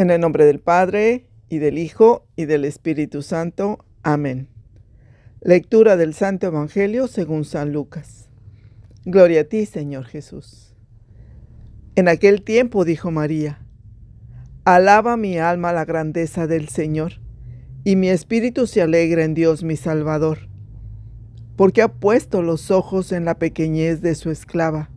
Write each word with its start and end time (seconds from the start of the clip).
En 0.00 0.08
el 0.08 0.18
nombre 0.18 0.46
del 0.46 0.60
Padre, 0.60 1.26
y 1.50 1.58
del 1.58 1.76
Hijo, 1.76 2.26
y 2.34 2.46
del 2.46 2.64
Espíritu 2.64 3.20
Santo. 3.20 3.84
Amén. 4.02 4.48
Lectura 5.42 5.98
del 5.98 6.14
Santo 6.14 6.46
Evangelio 6.46 7.06
según 7.06 7.44
San 7.44 7.74
Lucas. 7.74 8.30
Gloria 9.04 9.42
a 9.42 9.44
ti, 9.44 9.66
Señor 9.66 10.06
Jesús. 10.06 10.74
En 11.96 12.08
aquel 12.08 12.40
tiempo 12.40 12.86
dijo 12.86 13.10
María, 13.10 13.60
Alaba 14.64 15.18
mi 15.18 15.36
alma 15.36 15.74
la 15.74 15.84
grandeza 15.84 16.46
del 16.46 16.70
Señor, 16.70 17.20
y 17.84 17.96
mi 17.96 18.08
espíritu 18.08 18.66
se 18.66 18.80
alegra 18.80 19.22
en 19.22 19.34
Dios 19.34 19.62
mi 19.62 19.76
Salvador, 19.76 20.48
porque 21.56 21.82
ha 21.82 21.88
puesto 21.88 22.40
los 22.40 22.70
ojos 22.70 23.12
en 23.12 23.26
la 23.26 23.38
pequeñez 23.38 24.00
de 24.00 24.14
su 24.14 24.30
esclava. 24.30 24.88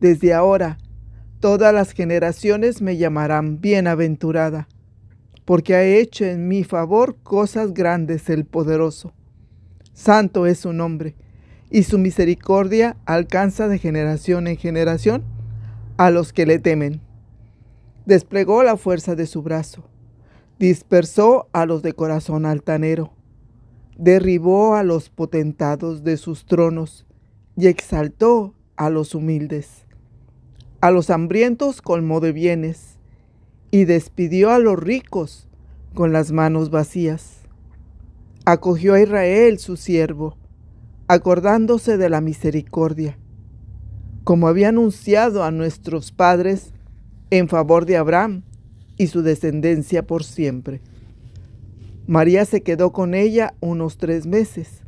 Desde 0.00 0.34
ahora, 0.34 0.78
todas 1.40 1.72
las 1.74 1.92
generaciones 1.92 2.82
me 2.82 2.96
llamarán 2.96 3.60
bienaventurada 3.60 4.68
porque 5.48 5.74
ha 5.74 5.82
hecho 5.82 6.26
en 6.26 6.46
mi 6.46 6.62
favor 6.62 7.16
cosas 7.22 7.72
grandes 7.72 8.28
el 8.28 8.44
poderoso. 8.44 9.14
Santo 9.94 10.44
es 10.44 10.58
su 10.58 10.74
nombre, 10.74 11.14
y 11.70 11.84
su 11.84 11.96
misericordia 11.96 12.98
alcanza 13.06 13.66
de 13.66 13.78
generación 13.78 14.46
en 14.46 14.58
generación 14.58 15.24
a 15.96 16.10
los 16.10 16.34
que 16.34 16.44
le 16.44 16.58
temen. 16.58 17.00
Desplegó 18.04 18.62
la 18.62 18.76
fuerza 18.76 19.14
de 19.14 19.24
su 19.24 19.40
brazo, 19.40 19.88
dispersó 20.58 21.48
a 21.54 21.64
los 21.64 21.80
de 21.80 21.94
corazón 21.94 22.44
altanero, 22.44 23.14
derribó 23.96 24.74
a 24.74 24.82
los 24.82 25.08
potentados 25.08 26.04
de 26.04 26.18
sus 26.18 26.44
tronos 26.44 27.06
y 27.56 27.68
exaltó 27.68 28.52
a 28.76 28.90
los 28.90 29.14
humildes. 29.14 29.87
A 30.80 30.92
los 30.92 31.10
hambrientos 31.10 31.82
colmó 31.82 32.20
de 32.20 32.30
bienes 32.30 32.98
y 33.72 33.84
despidió 33.84 34.52
a 34.52 34.60
los 34.60 34.78
ricos 34.78 35.48
con 35.92 36.12
las 36.12 36.30
manos 36.30 36.70
vacías. 36.70 37.40
Acogió 38.44 38.94
a 38.94 39.00
Israel 39.00 39.58
su 39.58 39.76
siervo, 39.76 40.36
acordándose 41.08 41.96
de 41.96 42.08
la 42.08 42.20
misericordia, 42.20 43.18
como 44.22 44.46
había 44.46 44.68
anunciado 44.68 45.42
a 45.42 45.50
nuestros 45.50 46.12
padres 46.12 46.72
en 47.30 47.48
favor 47.48 47.84
de 47.84 47.96
Abraham 47.96 48.44
y 48.96 49.08
su 49.08 49.22
descendencia 49.22 50.06
por 50.06 50.22
siempre. 50.22 50.80
María 52.06 52.44
se 52.44 52.62
quedó 52.62 52.92
con 52.92 53.14
ella 53.14 53.52
unos 53.58 53.98
tres 53.98 54.26
meses 54.26 54.82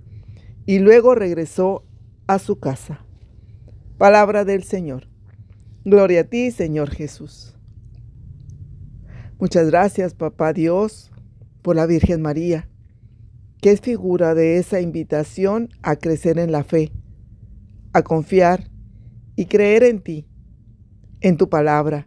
y 0.67 0.79
luego 0.79 1.17
regresó 1.17 1.83
a 2.29 2.39
su 2.39 2.61
casa. 2.61 3.05
Palabra 3.99 4.45
del 4.45 4.63
Señor. 4.63 5.10
Gloria 5.85 6.21
a 6.21 6.25
ti, 6.25 6.51
Señor 6.51 6.91
Jesús. 6.91 7.57
Muchas 9.39 9.71
gracias, 9.71 10.13
Papá 10.13 10.53
Dios, 10.53 11.11
por 11.63 11.75
la 11.75 11.87
Virgen 11.87 12.21
María, 12.21 12.69
que 13.63 13.71
es 13.71 13.81
figura 13.81 14.35
de 14.35 14.59
esa 14.59 14.83
invitación 14.83 15.71
a 15.81 15.97
crecer 15.97 16.39
en 16.39 16.53
la 16.53 16.65
fe, 16.65 16.93
a 17.95 18.03
confiar 18.03 18.71
y 19.37 19.47
creer 19.47 19.83
en 19.85 20.01
ti, 20.01 20.29
en 21.23 21.39
tu 21.39 21.49
palabra, 21.49 22.07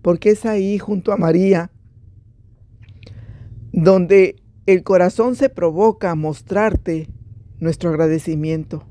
porque 0.00 0.30
es 0.30 0.46
ahí 0.46 0.78
junto 0.78 1.10
a 1.12 1.16
María 1.16 1.72
donde 3.72 4.36
el 4.66 4.84
corazón 4.84 5.34
se 5.34 5.48
provoca 5.48 6.12
a 6.12 6.14
mostrarte 6.14 7.08
nuestro 7.58 7.90
agradecimiento, 7.90 8.84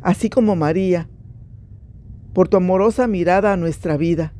así 0.00 0.30
como 0.30 0.56
María, 0.56 1.08
por 2.32 2.48
tu 2.48 2.56
amorosa 2.56 3.06
mirada 3.06 3.52
a 3.52 3.56
nuestra 3.56 3.96
vida 3.96 4.32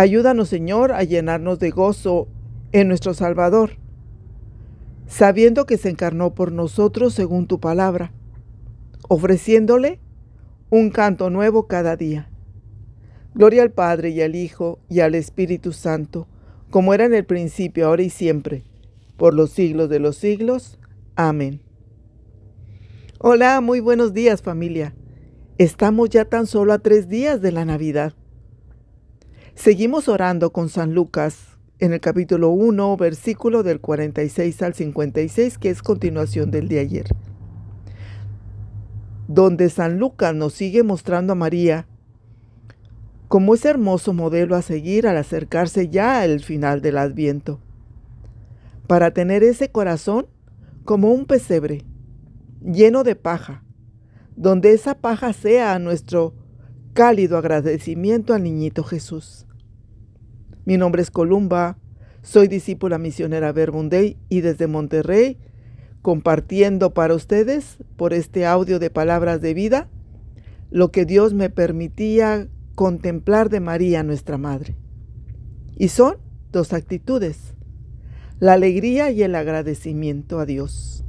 Ayúdanos, 0.00 0.48
Señor, 0.48 0.92
a 0.92 1.02
llenarnos 1.02 1.58
de 1.58 1.70
gozo 1.70 2.28
en 2.72 2.88
nuestro 2.88 3.12
Salvador, 3.12 3.72
sabiendo 5.06 5.66
que 5.66 5.76
se 5.76 5.90
encarnó 5.90 6.34
por 6.34 6.52
nosotros 6.52 7.12
según 7.12 7.46
tu 7.46 7.60
palabra, 7.60 8.12
ofreciéndole 9.08 9.98
un 10.70 10.90
canto 10.90 11.28
nuevo 11.28 11.66
cada 11.66 11.96
día. 11.96 12.30
Gloria 13.34 13.62
al 13.62 13.72
Padre 13.72 14.10
y 14.10 14.22
al 14.22 14.36
Hijo 14.36 14.78
y 14.88 15.00
al 15.00 15.14
Espíritu 15.14 15.72
Santo, 15.72 16.28
como 16.70 16.94
era 16.94 17.04
en 17.04 17.12
el 17.12 17.26
principio, 17.26 17.86
ahora 17.86 18.02
y 18.02 18.10
siempre, 18.10 18.64
por 19.16 19.34
los 19.34 19.50
siglos 19.50 19.90
de 19.90 19.98
los 19.98 20.16
siglos. 20.16 20.78
Amén. 21.16 21.60
Hola, 23.18 23.60
muy 23.60 23.80
buenos 23.80 24.14
días 24.14 24.40
familia. 24.40 24.94
Estamos 25.60 26.08
ya 26.08 26.24
tan 26.24 26.46
solo 26.46 26.72
a 26.72 26.78
tres 26.78 27.06
días 27.10 27.42
de 27.42 27.52
la 27.52 27.66
Navidad. 27.66 28.14
Seguimos 29.54 30.08
orando 30.08 30.54
con 30.54 30.70
San 30.70 30.94
Lucas 30.94 31.58
en 31.80 31.92
el 31.92 32.00
capítulo 32.00 32.48
1, 32.48 32.96
versículo 32.96 33.62
del 33.62 33.78
46 33.78 34.62
al 34.62 34.72
56, 34.72 35.58
que 35.58 35.68
es 35.68 35.82
continuación 35.82 36.50
del 36.50 36.66
de 36.66 36.78
ayer, 36.78 37.08
donde 39.28 39.68
San 39.68 39.98
Lucas 39.98 40.34
nos 40.34 40.54
sigue 40.54 40.82
mostrando 40.82 41.34
a 41.34 41.36
María 41.36 41.86
como 43.28 43.52
ese 43.52 43.68
hermoso 43.68 44.14
modelo 44.14 44.56
a 44.56 44.62
seguir 44.62 45.06
al 45.06 45.18
acercarse 45.18 45.90
ya 45.90 46.22
al 46.22 46.40
final 46.40 46.80
del 46.80 46.96
adviento, 46.96 47.60
para 48.86 49.10
tener 49.10 49.42
ese 49.42 49.70
corazón 49.70 50.26
como 50.86 51.12
un 51.12 51.26
pesebre 51.26 51.84
lleno 52.62 53.04
de 53.04 53.14
paja, 53.14 53.62
donde 54.40 54.72
esa 54.72 54.94
paja 54.94 55.34
sea 55.34 55.78
nuestro 55.78 56.34
cálido 56.94 57.36
agradecimiento 57.36 58.32
al 58.32 58.42
niñito 58.42 58.82
Jesús. 58.84 59.46
Mi 60.64 60.78
nombre 60.78 61.02
es 61.02 61.10
Columba, 61.10 61.76
soy 62.22 62.48
discípula 62.48 62.96
misionera 62.96 63.52
Verbunday 63.52 64.16
y 64.30 64.40
desde 64.40 64.66
Monterrey, 64.66 65.36
compartiendo 66.00 66.94
para 66.94 67.14
ustedes 67.14 67.76
por 67.96 68.14
este 68.14 68.46
audio 68.46 68.78
de 68.78 68.88
palabras 68.88 69.42
de 69.42 69.52
vida 69.52 69.90
lo 70.70 70.90
que 70.90 71.04
Dios 71.04 71.34
me 71.34 71.50
permitía 71.50 72.48
contemplar 72.74 73.50
de 73.50 73.60
María 73.60 74.02
nuestra 74.02 74.38
Madre. 74.38 74.74
Y 75.76 75.88
son 75.88 76.16
dos 76.50 76.72
actitudes, 76.72 77.54
la 78.38 78.54
alegría 78.54 79.10
y 79.10 79.22
el 79.22 79.34
agradecimiento 79.34 80.38
a 80.38 80.46
Dios. 80.46 81.04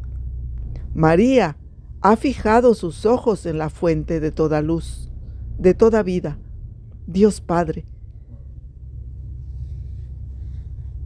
María 0.93 1.55
ha 2.01 2.15
fijado 2.15 2.73
sus 2.73 3.05
ojos 3.05 3.45
en 3.45 3.57
la 3.57 3.69
fuente 3.69 4.19
de 4.19 4.31
toda 4.31 4.61
luz, 4.61 5.11
de 5.57 5.73
toda 5.73 6.03
vida, 6.03 6.37
Dios 7.07 7.41
Padre, 7.41 7.85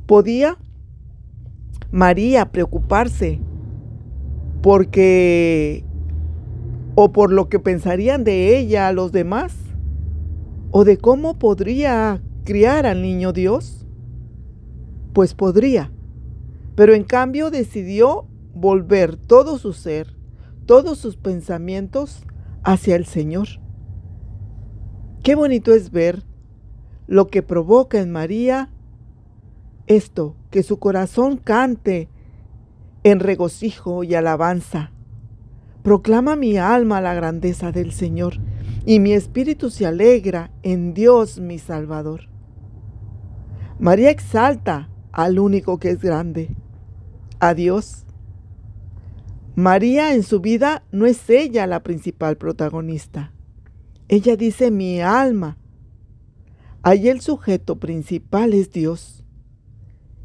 ¿Podía 0.05 0.59
María 1.91 2.51
preocuparse 2.51 3.39
porque 4.61 5.83
o 6.93 7.11
por 7.11 7.31
lo 7.31 7.49
que 7.49 7.59
pensarían 7.59 8.23
de 8.23 8.57
ella 8.57 8.91
los 8.91 9.11
demás? 9.11 9.55
¿O 10.69 10.83
de 10.83 10.97
cómo 10.97 11.39
podría 11.39 12.21
criar 12.43 12.85
al 12.85 13.01
niño 13.01 13.33
Dios? 13.33 13.87
Pues 15.13 15.33
podría, 15.33 15.91
pero 16.75 16.93
en 16.93 17.03
cambio 17.03 17.49
decidió 17.49 18.27
volver 18.53 19.15
todo 19.15 19.57
su 19.57 19.73
ser, 19.73 20.14
todos 20.65 20.97
sus 20.97 21.17
pensamientos 21.17 22.23
hacia 22.63 22.95
el 22.95 23.05
Señor. 23.05 23.47
Qué 25.23 25.35
bonito 25.35 25.73
es 25.73 25.91
ver 25.91 26.23
lo 27.07 27.27
que 27.27 27.43
provoca 27.43 27.99
en 27.99 28.11
María 28.11 28.69
esto, 29.87 30.35
que 30.49 30.63
su 30.63 30.79
corazón 30.79 31.37
cante 31.37 32.09
en 33.03 33.19
regocijo 33.19 34.03
y 34.03 34.15
alabanza. 34.15 34.91
Proclama 35.83 36.35
mi 36.35 36.57
alma 36.57 37.01
la 37.01 37.13
grandeza 37.13 37.71
del 37.71 37.91
Señor, 37.91 38.37
y 38.85 38.99
mi 38.99 39.13
espíritu 39.13 39.69
se 39.69 39.85
alegra 39.85 40.51
en 40.63 40.93
Dios 40.93 41.39
mi 41.39 41.59
Salvador. 41.59 42.29
María 43.77 44.09
exalta 44.09 44.89
al 45.11 45.37
único 45.37 45.79
que 45.79 45.89
es 45.89 46.01
grande, 46.01 46.55
a 47.39 47.53
Dios. 47.53 48.04
María 49.55 50.13
en 50.13 50.23
su 50.23 50.41
vida 50.41 50.83
no 50.91 51.05
es 51.05 51.29
ella 51.29 51.65
la 51.65 51.81
principal 51.81 52.35
protagonista. 52.35 53.31
Ella 54.09 54.35
dice 54.35 54.69
mi 54.69 54.99
alma. 54.99 55.57
Ahí 56.83 57.07
el 57.07 57.21
sujeto 57.21 57.79
principal 57.79 58.53
es 58.53 58.71
Dios. 58.71 59.23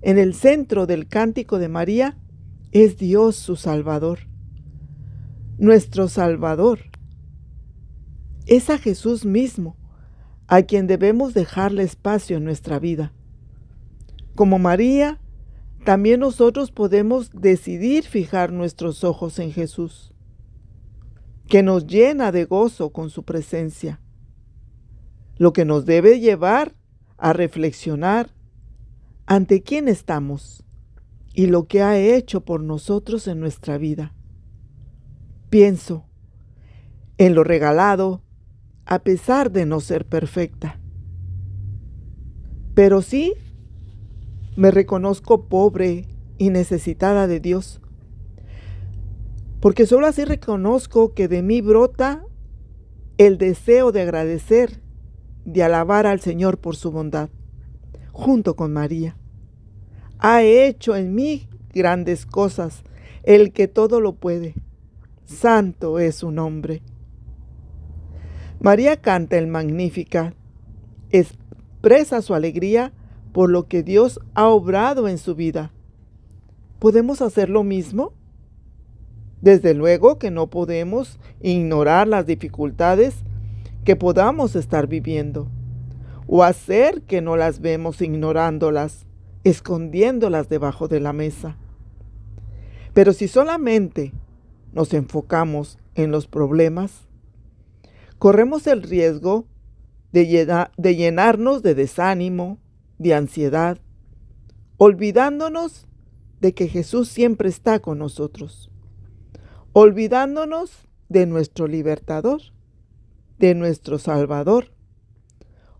En 0.03 0.19
el 0.19 0.35
centro 0.35 0.87
del 0.87 1.07
cántico 1.07 1.61
de 1.61 1.69
María 1.69 2.19
es 2.73 2.97
Dios 2.97 3.37
su 3.37 3.55
Salvador, 3.55 4.21
nuestro 5.59 6.09
Salvador. 6.09 6.81
Es 8.47 8.69
a 8.69 8.79
Jesús 8.79 9.25
mismo 9.25 9.77
a 10.49 10.63
quien 10.63 10.89
debemos 10.89 11.35
dejarle 11.35 11.85
espacio 11.85 12.39
en 12.39 12.45
nuestra 12.45 12.81
vida. 12.81 13.13
Como 14.35 14.59
María, 14.59 15.21
también 15.85 16.21
nosotros 16.21 16.71
podemos 16.71 17.31
decidir 17.33 18.05
fijar 18.05 18.53
nuestros 18.53 19.03
ojos 19.05 19.39
en 19.39 19.53
Jesús, 19.53 20.13
que 21.49 21.63
nos 21.63 21.87
llena 21.87 22.33
de 22.33 22.45
gozo 22.45 22.91
con 22.91 23.11
su 23.11 23.25
presencia, 23.25 24.01
lo 25.37 25.53
que 25.53 25.65
nos 25.65 25.87
debe 25.87 26.21
llevar 26.21 26.75
a 27.17 27.33
reflexionar 27.33 28.31
ante 29.27 29.63
quién 29.63 29.89
estamos 29.89 30.65
y 31.35 31.47
lo 31.47 31.67
que 31.67 31.83
ha 31.83 31.99
hecho 31.99 32.45
por 32.45 32.63
nosotros 32.63 33.27
en 33.27 33.41
nuestra 33.41 33.79
vida. 33.79 34.15
Pienso 35.49 36.05
en 37.17 37.35
lo 37.35 37.45
regalado, 37.45 38.23
a 38.87 39.01
pesar 39.01 39.51
de 39.51 39.67
no 39.67 39.81
ser 39.81 40.07
perfecta. 40.07 40.81
Pero 42.75 43.03
sí, 43.03 43.35
me 44.57 44.71
reconozco 44.71 45.47
pobre 45.47 46.07
y 46.39 46.51
necesitada 46.51 47.27
de 47.27 47.41
Dios, 47.41 47.81
porque 49.61 49.87
solo 49.87 50.07
así 50.07 50.25
reconozco 50.25 51.13
que 51.15 51.29
de 51.29 51.43
mí 51.43 51.61
brota 51.61 52.25
el 53.19 53.37
deseo 53.37 53.93
de 53.93 54.03
agradecer, 54.03 54.81
de 55.45 55.63
alabar 55.63 56.07
al 56.07 56.21
Señor 56.21 56.59
por 56.59 56.77
su 56.77 56.91
bondad, 56.91 57.29
junto 58.13 58.57
con 58.57 58.73
María. 58.73 59.17
Ha 60.19 60.43
hecho 60.43 60.97
en 60.97 61.15
mí 61.15 61.49
grandes 61.73 62.27
cosas, 62.27 62.83
el 63.23 63.53
que 63.53 63.69
todo 63.69 64.01
lo 64.01 64.15
puede. 64.15 64.55
Santo 65.25 65.99
es 65.99 66.17
su 66.17 66.31
nombre. 66.31 66.83
María 68.61 69.01
canta 69.01 69.39
el 69.39 69.47
Magnífica, 69.47 70.35
expresa 71.11 72.23
su 72.23 72.35
alegría 72.35 72.93
por 73.33 73.51
lo 73.51 73.67
que 73.69 73.83
Dios 73.83 74.21
ha 74.35 74.49
obrado 74.49 75.09
en 75.09 75.19
su 75.19 75.35
vida. 75.35 75.73
¿Podemos 76.79 77.23
hacer 77.23 77.51
lo 77.51 77.63
mismo? 77.63 78.13
Desde 79.41 79.75
luego 79.75 80.19
que 80.19 80.31
no 80.31 80.49
podemos 80.49 81.19
ignorar 81.41 82.09
las 82.09 82.27
dificultades 82.27 83.17
que 83.85 83.97
podamos 83.97 84.57
estar 84.57 84.87
viviendo 84.87 85.49
o 86.27 86.45
hacer 86.45 87.03
que 87.03 87.21
no 87.21 87.37
las 87.37 87.61
vemos 87.61 88.01
ignorándolas, 88.01 89.07
escondiéndolas 89.45 90.49
debajo 90.49 90.89
de 90.89 91.01
la 91.01 91.13
mesa. 91.13 91.57
Pero 92.93 93.13
si 93.13 93.29
solamente 93.29 94.13
nos 94.73 94.95
enfocamos 94.95 95.79
en 95.95 96.11
los 96.11 96.27
problemas, 96.27 97.09
corremos 98.19 98.67
el 98.67 98.83
riesgo 98.83 99.47
de, 100.13 100.67
de 100.77 100.97
llenarnos 100.97 101.63
de 101.63 101.75
desánimo, 101.75 102.59
de 103.01 103.15
ansiedad, 103.15 103.79
olvidándonos 104.77 105.89
de 106.41 106.55
que 106.55 106.69
Jesús 106.69 107.09
siempre 107.09 107.49
está 107.49 107.81
con 107.81 107.99
nosotros 107.99 108.71
olvidándonos 109.73 110.89
de 111.09 111.27
nuestro 111.27 111.67
libertador, 111.67 112.41
de 113.39 113.55
nuestro 113.55 113.99
Salvador, 113.99 114.73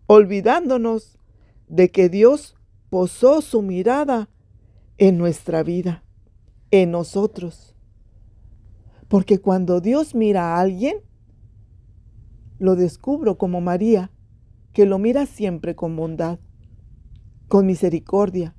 olvidándonos 0.07 1.19
de 1.69 1.91
que 1.91 2.09
Dios 2.09 2.57
posó 2.89 3.43
su 3.43 3.63
mirada 3.63 4.29
en 4.99 5.19
nuestra 5.19 5.63
vida, 5.63 6.05
en 6.71 6.91
nosotros. 6.91 7.75
Porque 9.09 9.39
cuando 9.39 9.81
Dios 9.81 10.15
mira 10.15 10.55
a 10.55 10.61
alguien, 10.61 10.99
lo 12.59 12.77
descubro 12.77 13.39
como 13.39 13.61
María, 13.61 14.11
que 14.73 14.87
lo 14.87 14.99
mira 14.99 15.27
siempre 15.27 15.75
con 15.75 15.97
bondad, 15.97 16.39
con 17.51 17.67
misericordia. 17.67 18.55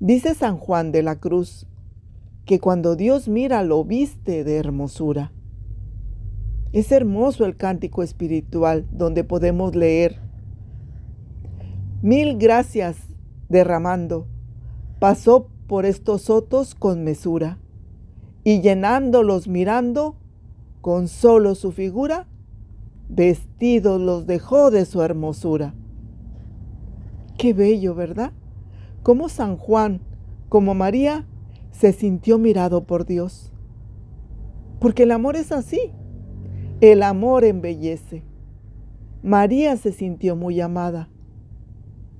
Dice 0.00 0.34
San 0.34 0.56
Juan 0.56 0.90
de 0.90 1.04
la 1.04 1.20
Cruz, 1.20 1.68
que 2.44 2.58
cuando 2.58 2.96
Dios 2.96 3.28
mira 3.28 3.62
lo 3.62 3.84
viste 3.84 4.42
de 4.42 4.56
hermosura. 4.56 5.30
Es 6.72 6.90
hermoso 6.90 7.44
el 7.44 7.54
cántico 7.54 8.02
espiritual 8.02 8.88
donde 8.90 9.22
podemos 9.22 9.76
leer, 9.76 10.18
mil 12.02 12.36
gracias 12.36 12.96
derramando, 13.48 14.26
pasó 14.98 15.50
por 15.68 15.86
estos 15.86 16.22
sotos 16.22 16.74
con 16.74 17.04
mesura, 17.04 17.60
y 18.42 18.60
llenándolos 18.60 19.46
mirando, 19.46 20.16
con 20.80 21.06
solo 21.06 21.54
su 21.54 21.70
figura, 21.70 22.26
vestidos 23.08 24.00
los 24.00 24.26
dejó 24.26 24.72
de 24.72 24.84
su 24.84 25.00
hermosura. 25.00 25.74
Qué 27.38 27.52
bello, 27.52 27.94
¿verdad? 27.94 28.32
Como 29.02 29.28
San 29.28 29.56
Juan, 29.56 30.00
como 30.48 30.74
María, 30.74 31.26
se 31.72 31.92
sintió 31.92 32.38
mirado 32.38 32.84
por 32.84 33.06
Dios. 33.06 33.52
Porque 34.78 35.02
el 35.02 35.12
amor 35.12 35.36
es 35.36 35.50
así. 35.50 35.92
El 36.80 37.02
amor 37.02 37.44
embellece. 37.44 38.22
María 39.22 39.76
se 39.76 39.92
sintió 39.92 40.36
muy 40.36 40.60
amada. 40.60 41.08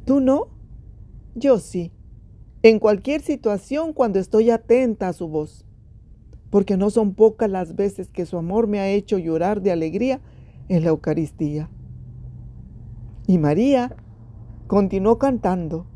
¿Tú 0.04 0.20
no? 0.20 0.48
Yo 1.34 1.58
sí. 1.58 1.92
En 2.62 2.78
cualquier 2.78 3.20
situación 3.20 3.92
cuando 3.92 4.18
estoy 4.18 4.50
atenta 4.50 5.08
a 5.08 5.12
su 5.12 5.28
voz. 5.28 5.64
Porque 6.50 6.76
no 6.76 6.90
son 6.90 7.14
pocas 7.14 7.50
las 7.50 7.76
veces 7.76 8.10
que 8.10 8.26
su 8.26 8.38
amor 8.38 8.66
me 8.66 8.80
ha 8.80 8.88
hecho 8.88 9.18
llorar 9.18 9.60
de 9.60 9.70
alegría 9.70 10.20
en 10.68 10.82
la 10.82 10.90
Eucaristía. 10.90 11.68
Y 13.26 13.38
María 13.38 13.94
continuó 14.74 15.20
cantando, 15.20 15.86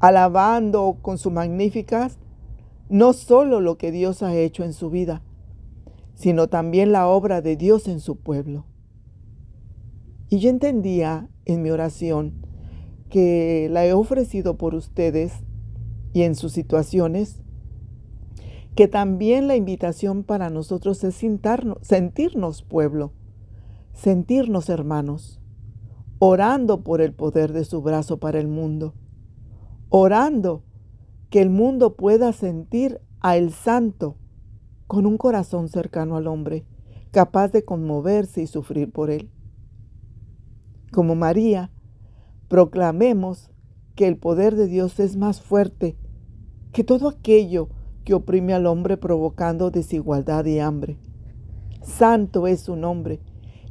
alabando 0.00 0.98
con 1.00 1.16
su 1.16 1.30
magníficas 1.30 2.18
no 2.88 3.12
solo 3.12 3.60
lo 3.60 3.78
que 3.78 3.92
Dios 3.92 4.24
ha 4.24 4.34
hecho 4.34 4.64
en 4.64 4.72
su 4.72 4.90
vida, 4.90 5.22
sino 6.16 6.48
también 6.48 6.90
la 6.90 7.06
obra 7.06 7.40
de 7.40 7.54
Dios 7.54 7.86
en 7.86 8.00
su 8.00 8.16
pueblo. 8.16 8.64
Y 10.28 10.40
yo 10.40 10.50
entendía 10.50 11.28
en 11.44 11.62
mi 11.62 11.70
oración 11.70 12.44
que 13.10 13.68
la 13.70 13.86
he 13.86 13.92
ofrecido 13.92 14.58
por 14.58 14.74
ustedes 14.74 15.32
y 16.12 16.22
en 16.22 16.34
sus 16.34 16.50
situaciones, 16.50 17.40
que 18.74 18.88
también 18.88 19.46
la 19.46 19.54
invitación 19.54 20.24
para 20.24 20.50
nosotros 20.50 21.04
es 21.04 21.14
sentirnos 21.14 22.62
pueblo, 22.64 23.12
sentirnos 23.92 24.68
hermanos, 24.68 25.39
orando 26.20 26.84
por 26.84 27.00
el 27.00 27.14
poder 27.14 27.54
de 27.54 27.64
su 27.64 27.80
brazo 27.80 28.18
para 28.18 28.38
el 28.38 28.46
mundo, 28.46 28.92
orando 29.88 30.62
que 31.30 31.40
el 31.40 31.48
mundo 31.48 31.96
pueda 31.96 32.34
sentir 32.34 33.00
a 33.20 33.38
el 33.38 33.52
santo 33.52 34.16
con 34.86 35.06
un 35.06 35.16
corazón 35.16 35.70
cercano 35.70 36.18
al 36.18 36.26
hombre, 36.26 36.66
capaz 37.10 37.48
de 37.48 37.64
conmoverse 37.64 38.42
y 38.42 38.46
sufrir 38.46 38.92
por 38.92 39.10
él. 39.10 39.30
Como 40.92 41.14
María, 41.14 41.70
proclamemos 42.48 43.50
que 43.94 44.06
el 44.06 44.18
poder 44.18 44.56
de 44.56 44.66
Dios 44.66 45.00
es 45.00 45.16
más 45.16 45.40
fuerte 45.40 45.96
que 46.72 46.84
todo 46.84 47.08
aquello 47.08 47.70
que 48.04 48.12
oprime 48.12 48.52
al 48.52 48.66
hombre 48.66 48.98
provocando 48.98 49.70
desigualdad 49.70 50.44
y 50.44 50.58
hambre. 50.58 50.98
Santo 51.82 52.46
es 52.46 52.60
su 52.60 52.76
nombre 52.76 53.20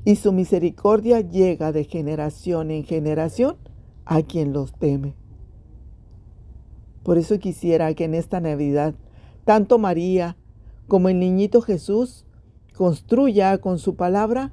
y 0.06 0.16
su 0.16 0.32
misericordia 0.32 1.22
llega 1.22 1.72
de 1.72 1.84
generación 1.84 2.72
en 2.72 2.84
generación 2.84 3.58
a 4.06 4.22
quien 4.22 4.54
los 4.54 4.74
teme. 4.74 5.16
Por 7.04 7.18
eso 7.18 7.40
quisiera 7.40 7.94
que 7.94 8.06
en 8.06 8.14
esta 8.14 8.40
Navidad, 8.40 8.96
tanto 9.46 9.78
María 9.78 10.38
como 10.88 11.10
el 11.10 11.20
niñito 11.20 11.62
Jesús 11.62 12.26
construya 12.76 13.58
con 13.60 13.80
su 13.80 13.96
palabra 13.96 14.52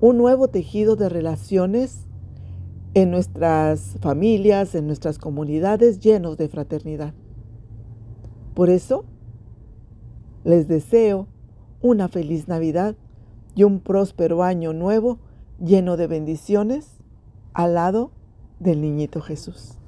un 0.00 0.18
nuevo 0.18 0.48
tejido 0.48 0.96
de 0.96 1.08
relaciones 1.08 2.06
en 2.94 3.10
nuestras 3.10 3.96
familias, 4.00 4.74
en 4.74 4.86
nuestras 4.86 5.18
comunidades 5.18 6.00
llenos 6.00 6.36
de 6.36 6.48
fraternidad. 6.48 7.14
Por 8.54 8.70
eso, 8.70 9.04
les 10.44 10.68
deseo 10.68 11.26
una 11.80 12.08
feliz 12.08 12.48
Navidad 12.48 12.96
y 13.54 13.64
un 13.64 13.80
próspero 13.80 14.42
año 14.42 14.72
nuevo 14.72 15.18
lleno 15.60 15.96
de 15.96 16.06
bendiciones 16.06 16.98
al 17.52 17.74
lado 17.74 18.10
del 18.58 18.80
niñito 18.80 19.20
Jesús. 19.20 19.78